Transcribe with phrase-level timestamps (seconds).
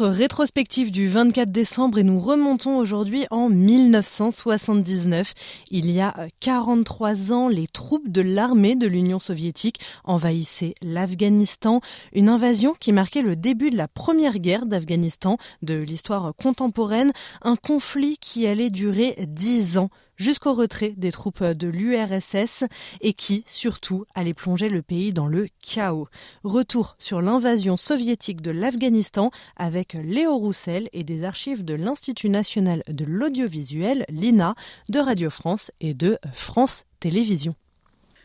[0.00, 5.34] Rétrospective du 24 décembre et nous remontons aujourd'hui en 1979.
[5.70, 11.80] Il y a 43 ans, les troupes de l'armée de l'Union soviétique envahissaient l'Afghanistan,
[12.12, 17.12] une invasion qui marquait le début de la première guerre d'Afghanistan de l'histoire contemporaine,
[17.42, 22.64] un conflit qui allait durer 10 ans jusqu'au retrait des troupes de l'URSS
[23.00, 26.08] et qui, surtout, allait plonger le pays dans le chaos.
[26.44, 32.82] Retour sur l'invasion soviétique de l'Afghanistan avec Léo Roussel et des archives de l'Institut national
[32.88, 34.54] de l'audiovisuel, l'INA,
[34.88, 37.54] de Radio France et de France Télévisions.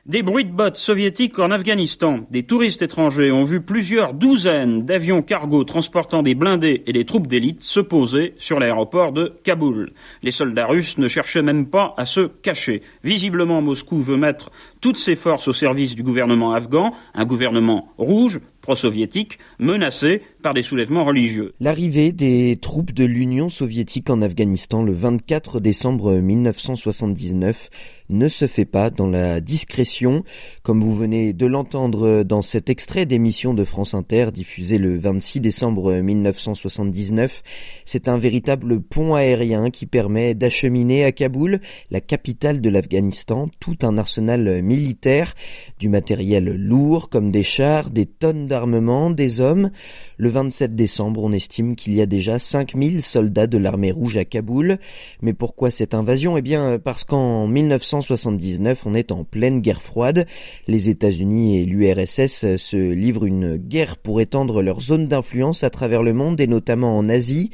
[0.05, 2.27] Des bruits de bottes soviétiques en Afghanistan.
[2.29, 7.27] Des touristes étrangers ont vu plusieurs douzaines d'avions cargo transportant des blindés et des troupes
[7.27, 9.93] d'élite se poser sur l'aéroport de Kaboul.
[10.21, 12.81] Les soldats russes ne cherchaient même pas à se cacher.
[13.05, 14.51] Visiblement, Moscou veut mettre
[14.81, 20.63] toutes ses forces au service du gouvernement afghan, un gouvernement rouge, pro-soviétique, menacé par des
[20.63, 21.53] soulèvements religieux.
[21.59, 27.69] L'arrivée des troupes de l'Union soviétique en Afghanistan le 24 décembre 1979
[28.09, 30.23] ne se fait pas dans la discrétion,
[30.61, 35.41] comme vous venez de l'entendre dans cet extrait d'émission de France Inter diffusé le 26
[35.41, 37.41] décembre 1979.
[37.85, 41.59] C'est un véritable pont aérien qui permet d'acheminer à Kaboul,
[41.91, 45.33] la capitale de l'Afghanistan, tout un arsenal militaire,
[45.79, 49.71] du matériel lourd comme des chars, des tonnes d'armement, des hommes.
[50.17, 54.25] Le 27 décembre, on estime qu'il y a déjà 5000 soldats de l'armée rouge à
[54.25, 54.77] Kaboul.
[55.23, 56.37] Mais pourquoi cette invasion?
[56.37, 60.27] Eh bien, parce qu'en 1979, on est en pleine guerre froide.
[60.67, 66.03] Les États-Unis et l'URSS se livrent une guerre pour étendre leur zone d'influence à travers
[66.03, 67.49] le monde et notamment en Asie.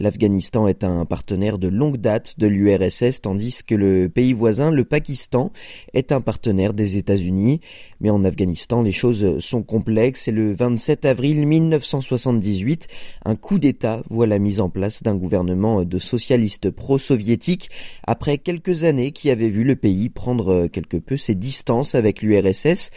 [0.00, 4.84] L'Afghanistan est un partenaire de longue date de l'URSS tandis que le pays voisin, le
[4.84, 5.52] Pakistan,
[5.94, 7.60] est un partenaire des États-Unis.
[8.00, 12.88] Mais en Afghanistan, les choses sont complexes et le 27 avril 1978,
[13.24, 17.70] un coup d'État voit la mise en place d'un gouvernement de socialistes pro-soviétiques
[18.06, 22.90] après quelques années qui avaient vu le pays prendre quelque peu ses distances avec l'URSS.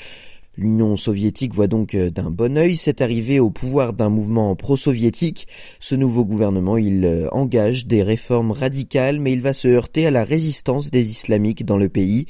[0.57, 5.47] L'Union soviétique voit donc d'un bon œil cette arrivée au pouvoir d'un mouvement pro-soviétique.
[5.79, 10.23] Ce nouveau gouvernement, il engage des réformes radicales, mais il va se heurter à la
[10.23, 12.25] résistance des islamiques dans le pays.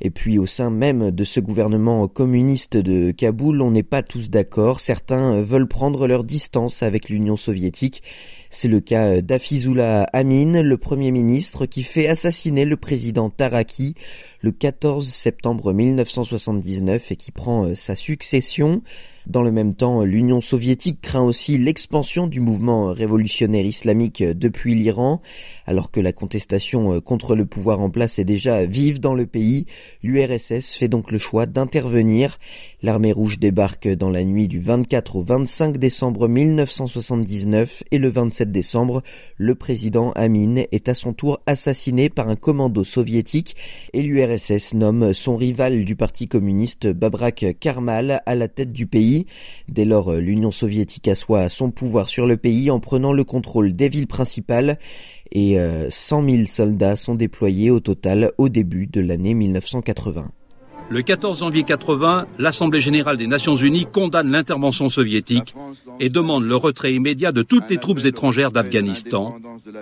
[0.00, 4.30] Et puis au sein même de ce gouvernement communiste de Kaboul, on n'est pas tous
[4.30, 4.80] d'accord.
[4.80, 8.02] Certains veulent prendre leur distance avec l'Union soviétique.
[8.54, 13.96] C'est le cas d'Afizullah Amin, le premier ministre qui fait assassiner le président Taraki
[14.42, 18.82] le 14 septembre 1979 et qui prend sa succession.
[19.26, 25.22] Dans le même temps, l'Union soviétique craint aussi l'expansion du mouvement révolutionnaire islamique depuis l'Iran.
[25.66, 29.64] Alors que la contestation contre le pouvoir en place est déjà vive dans le pays,
[30.02, 32.38] l'URSS fait donc le choix d'intervenir.
[32.82, 38.43] L'armée rouge débarque dans la nuit du 24 au 25 décembre 1979 et le 27
[38.50, 39.02] décembre,
[39.36, 43.56] le président Amin est à son tour assassiné par un commando soviétique
[43.92, 49.26] et l'URSS nomme son rival du parti communiste Babrak Karmal à la tête du pays
[49.68, 53.88] Dès lors, l'Union soviétique assoit son pouvoir sur le pays en prenant le contrôle des
[53.88, 54.78] villes principales
[55.32, 55.58] et
[55.90, 60.30] 100 euh, 000 soldats sont déployés au total au début de l'année 1980.
[60.90, 65.54] Le 14 janvier 80, l'Assemblée générale des Nations unies condamne l'intervention soviétique
[65.98, 69.36] et demande le retrait immédiat de toutes les troupes étrangères d'Afghanistan.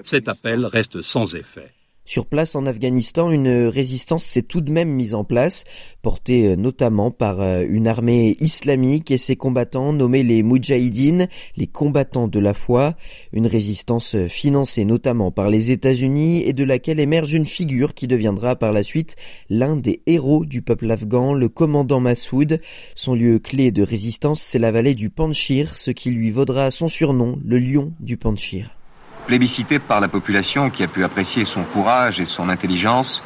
[0.04, 1.72] Cet appel reste sans effet.
[2.04, 5.62] Sur place en Afghanistan, une résistance s'est tout de même mise en place,
[6.02, 11.66] portée euh, notamment par euh, une armée islamique et ses combattants nommés les Mujahideen, les
[11.68, 12.96] combattants de la foi,
[13.32, 18.08] une résistance euh, financée notamment par les États-Unis et de laquelle émerge une figure qui
[18.08, 19.14] deviendra par la suite
[19.48, 22.60] l'un des héros du peuple afghan, le commandant Massoud.
[22.96, 26.88] Son lieu clé de résistance, c'est la vallée du Panchir, ce qui lui vaudra son
[26.88, 28.81] surnom, le lion du Panchir.
[29.26, 33.22] Plébiscité par la population qui a pu apprécier son courage et son intelligence,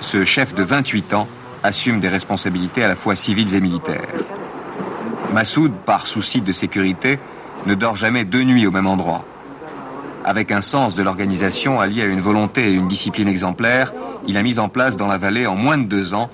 [0.00, 1.28] ce chef de 28 ans
[1.62, 4.08] assume des responsabilités à la fois civiles et militaires.
[5.32, 7.18] Massoud, par souci de sécurité,
[7.66, 9.24] ne dort jamais deux nuits au même endroit.
[10.24, 13.92] Avec un sens de l'organisation allié à une volonté et une discipline exemplaires,
[14.26, 16.30] il a mis en place dans la vallée en moins de deux ans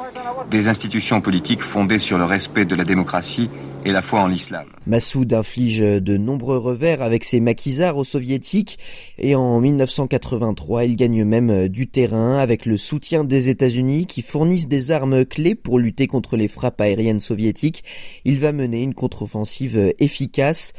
[0.51, 3.51] des institutions politiques fondées sur le respect de la démocratie
[3.85, 4.67] et la foi en l'islam.
[4.87, 8.79] Massoud inflige de nombreux revers avec ses maquisards aux soviétiques
[9.19, 14.69] et en 1983 il gagne même du terrain avec le soutien des États-Unis qui fournissent
[14.69, 17.85] des armes clés pour lutter contre les frappes aériennes soviétiques.
[18.25, 20.73] Il va mener une contre-offensive efficace.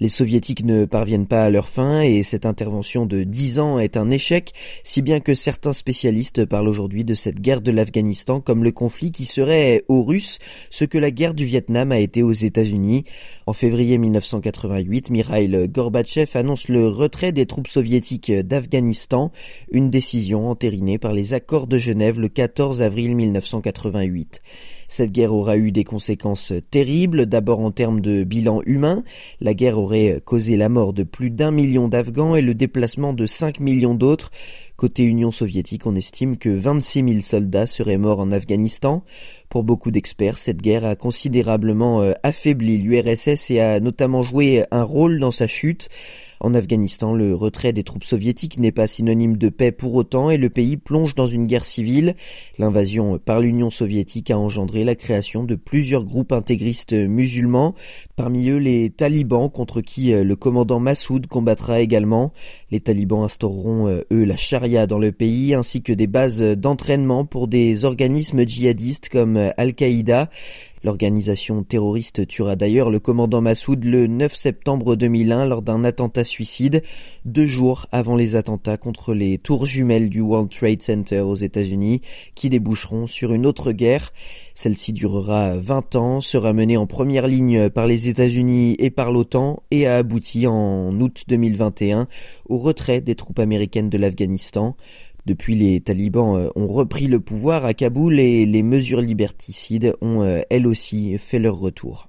[0.00, 3.96] Les soviétiques ne parviennent pas à leur fin et cette intervention de dix ans est
[3.96, 4.52] un échec,
[4.84, 9.10] si bien que certains spécialistes parlent aujourd'hui de cette guerre de l'Afghanistan comme le conflit
[9.10, 10.38] qui serait aux Russes
[10.70, 13.02] ce que la guerre du Vietnam a été aux États-Unis.
[13.46, 19.32] En février 1988, Mikhail Gorbatchev annonce le retrait des troupes soviétiques d'Afghanistan,
[19.72, 24.42] une décision entérinée par les accords de Genève le 14 avril 1988.
[24.88, 29.04] Cette guerre aura eu des conséquences terribles, d'abord en termes de bilan humain.
[29.40, 33.26] La guerre aurait causé la mort de plus d'un million d'Afghans et le déplacement de
[33.26, 34.30] 5 millions d'autres.
[34.76, 39.02] Côté Union soviétique, on estime que 26 000 soldats seraient morts en Afghanistan.
[39.48, 44.84] Pour beaucoup d'experts, cette guerre a considérablement euh, affaibli l'URSS et a notamment joué un
[44.84, 45.88] rôle dans sa chute.
[46.40, 50.36] En Afghanistan, le retrait des troupes soviétiques n'est pas synonyme de paix pour autant et
[50.36, 52.14] le pays plonge dans une guerre civile.
[52.58, 57.74] L'invasion par l'Union soviétique a engendré la création de plusieurs groupes intégristes musulmans,
[58.16, 62.32] parmi eux les talibans contre qui euh, le commandant Massoud combattra également.
[62.70, 67.24] Les talibans instaureront euh, eux la charia dans le pays ainsi que des bases d'entraînement
[67.24, 70.28] pour des organismes djihadistes comme euh, Al-Qaïda.
[70.84, 76.82] L'organisation terroriste tuera d'ailleurs le commandant Massoud le 9 septembre 2001 lors d'un attentat suicide,
[77.24, 82.00] deux jours avant les attentats contre les tours jumelles du World Trade Center aux États-Unis,
[82.34, 84.12] qui déboucheront sur une autre guerre.
[84.54, 89.62] Celle-ci durera 20 ans, sera menée en première ligne par les États-Unis et par l'OTAN
[89.70, 92.08] et a abouti en août 2021
[92.48, 94.76] au retrait des troupes américaines de l'Afghanistan.
[95.28, 100.22] Depuis, les talibans euh, ont repris le pouvoir à Kaboul et les mesures liberticides ont
[100.22, 102.08] euh, elles aussi fait leur retour.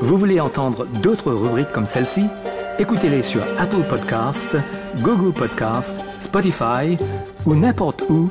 [0.00, 2.22] Vous voulez entendre d'autres rubriques comme celle-ci?
[2.78, 4.56] Écoutez-les sur Apple Podcasts,
[5.02, 6.96] Google Podcasts, Spotify
[7.44, 8.30] ou n'importe où